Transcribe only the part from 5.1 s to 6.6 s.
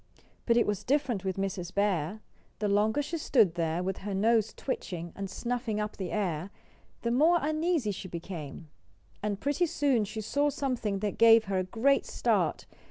and snuffing up the air,